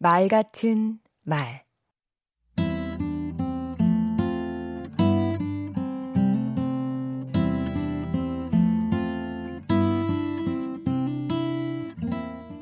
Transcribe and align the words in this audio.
말 0.00 0.28
같은 0.28 1.00
말 1.24 1.64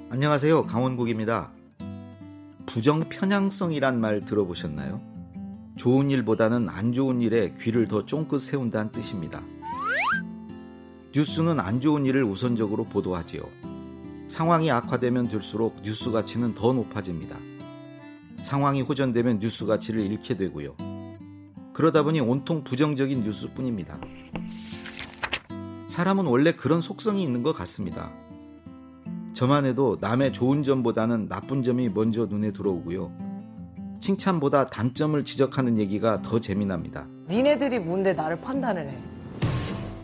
안녕하세요. 0.08 0.64
강원국입니다. 0.64 1.52
부정 2.64 3.00
편향성이란 3.00 4.00
말 4.00 4.22
들어보셨나요? 4.22 5.03
좋은 5.76 6.10
일보다는 6.10 6.71
안 6.71 6.94
좋은 6.94 7.21
일에 7.21 7.54
귀를 7.58 7.87
더 7.87 8.06
쫑긋 8.06 8.40
세운다는 8.40 8.92
뜻입니다. 8.92 9.42
뉴스는 11.14 11.60
안 11.60 11.82
좋은 11.82 12.06
일을 12.06 12.24
우선적으로 12.24 12.84
보도하지요. 12.84 13.65
상황이 14.29 14.71
악화되면 14.71 15.29
될수록 15.29 15.77
뉴스 15.83 16.11
가치는 16.11 16.55
더 16.55 16.73
높아집니다. 16.73 17.37
상황이 18.43 18.83
호전되면 18.83 19.39
뉴스 19.41 19.67
가치를 19.67 20.01
잃게 20.01 20.37
되고요. 20.37 20.77
그러다 21.73 22.03
보니 22.03 22.21
온통 22.21 22.65
부정적인 22.65 23.23
뉴스뿐입니다. 23.23 23.98
사람은 25.89 26.27
원래 26.27 26.53
그런 26.53 26.81
속성이 26.81 27.23
있는 27.23 27.43
것 27.43 27.53
같습니다. 27.53 28.12
저만 29.34 29.67
해도 29.67 29.98
남의 30.01 30.33
좋은 30.33 30.62
점보다는 30.62 31.29
나쁜 31.29 31.62
점이 31.62 31.91
먼저 31.91 32.27
눈에 32.27 32.53
들어오고요. 32.53 33.12
칭찬보다 34.01 34.67
단점을 34.67 35.23
지적하는 35.25 35.79
얘기가 35.79 36.23
더 36.23 36.41
재미납니다. 36.41 37.06
니네들이 37.29 37.81
뭔데 37.81 38.12
나를 38.12 38.41
판단을 38.41 38.89
해? 38.89 38.98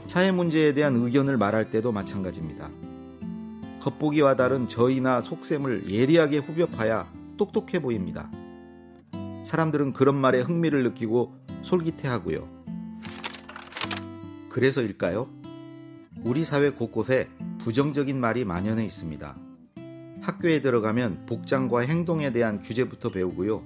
사회 0.09 0.31
문제에 0.31 0.75
대한 0.75 0.97
의견을 0.97 1.39
말할 1.39 1.71
때도 1.71 1.93
마찬가지입니다. 1.93 2.69
겉보기와 3.83 4.37
다른 4.37 4.69
저희나 4.69 5.21
속셈을 5.21 5.91
예리하게 5.91 6.39
후벼파야 6.39 7.11
똑똑해 7.37 7.83
보입니다. 7.83 8.31
사람들은 9.45 9.93
그런 9.93 10.15
말에 10.15 10.41
흥미를 10.41 10.85
느끼고 10.85 11.35
솔깃해하고요. 11.63 12.49
그래서일까요? 14.49 15.29
우리 16.23 16.45
사회 16.45 16.71
곳곳에 16.71 17.29
부정적인 17.59 18.21
말이 18.21 18.45
만연해 18.45 18.85
있습니다. 18.85 19.37
학교에 20.21 20.61
들어가면 20.61 21.27
복장과 21.27 21.81
행동에 21.81 22.31
대한 22.31 22.61
규제부터 22.61 23.11
배우고요. 23.11 23.65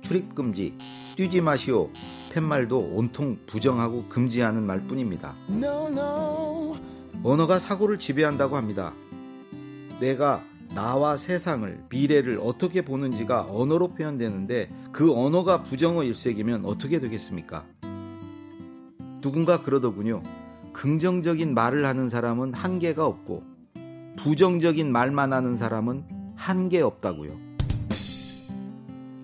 출입금지, 0.00 0.78
뛰지 1.16 1.42
마시오, 1.42 1.90
팻말도 2.32 2.78
온통 2.94 3.40
부정하고 3.46 4.04
금지하는 4.08 4.62
말뿐입니다. 4.62 5.34
언어가 7.22 7.58
사고를 7.58 7.98
지배한다고 7.98 8.56
합니다. 8.56 8.94
내가 10.00 10.42
나와 10.74 11.16
세상을, 11.16 11.84
미래를 11.88 12.38
어떻게 12.42 12.82
보는지가 12.82 13.46
언어로 13.50 13.94
표현되는데 13.94 14.70
그 14.92 15.12
언어가 15.12 15.62
부정어 15.62 16.04
일색이면 16.04 16.64
어떻게 16.64 17.00
되겠습니까? 17.00 17.64
누군가 19.20 19.62
그러더군요. 19.62 20.22
긍정적인 20.72 21.54
말을 21.54 21.86
하는 21.86 22.08
사람은 22.08 22.52
한계가 22.52 23.06
없고 23.06 23.42
부정적인 24.18 24.92
말만 24.92 25.32
하는 25.32 25.56
사람은 25.56 26.04
한계 26.36 26.82
없다고요. 26.82 27.46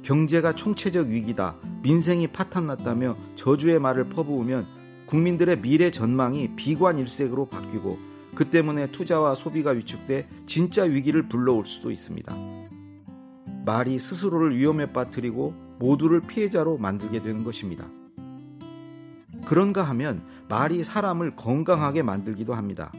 경제가 0.03 0.55
총체적 0.55 1.09
위기다. 1.09 1.57
민생이 1.83 2.29
파탄났다며 2.29 3.17
저주의 3.37 3.79
말을 3.79 4.09
퍼부으면 4.09 4.67
국민들의 5.07 5.61
미래 5.61 5.91
전망이 5.91 6.57
비관일색으로 6.57 7.47
바뀌고 7.47 8.12
그 8.35 8.49
때문에 8.49 8.91
투자와 8.91 9.35
소비가 9.35 9.71
위축돼 9.71 10.29
진짜 10.47 10.85
위기를 10.85 11.29
불러올 11.29 11.67
수도 11.67 11.91
있습니다. 11.91 12.35
말이 13.65 13.99
스스로를 13.99 14.57
위험에 14.57 14.93
빠뜨리고 14.93 15.55
모두를 15.79 16.21
피해자로 16.21 16.79
만들게 16.79 17.23
되는 17.23 17.45
것입니다. 17.45 17.87
그런가 19.45 19.83
하면 19.83 20.25
말이 20.49 20.83
사람을 20.85 21.37
건강하게 21.37 22.03
만들기도 22.03 22.55
합니다. 22.55 22.93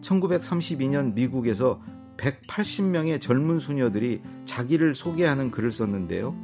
1932년 0.00 1.14
미국에서 1.14 1.80
180명의 2.16 3.20
젊은 3.20 3.58
수녀들이 3.58 4.20
자기를 4.44 4.94
소개하는 4.94 5.50
글을 5.50 5.72
썼는데요. 5.72 6.34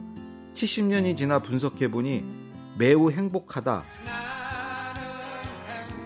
70년이 0.55 1.17
지나 1.17 1.41
분석해보니 1.41 2.25
매우 2.79 3.11
행복하다. 3.11 3.83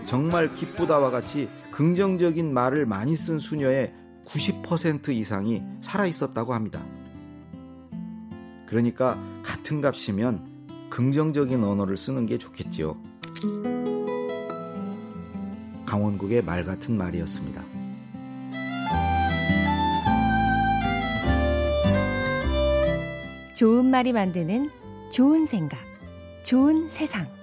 정말 0.05 0.53
기쁘다와 0.53 1.09
같이 1.09 1.47
긍정적인 1.71 2.53
말을 2.53 2.85
많이 2.85 3.15
쓴 3.15 3.39
수녀의 3.39 3.93
90% 4.25 5.09
이상이 5.09 5.63
살아 5.81 6.05
있었다고 6.05 6.53
합니다. 6.53 6.83
그러니까 8.67 9.17
같은 9.43 9.81
값이면 9.81 10.89
긍정적인 10.89 11.63
언어를 11.63 11.97
쓰는 11.97 12.25
게 12.25 12.37
좋겠지요. 12.37 12.97
강원국의 15.85 16.43
말 16.43 16.63
같은 16.63 16.97
말이었습니다. 16.97 17.63
좋은 23.55 23.85
말이 23.85 24.13
만드는 24.13 24.69
좋은 25.11 25.45
생각, 25.45 25.77
좋은 26.43 26.87
세상. 26.87 27.40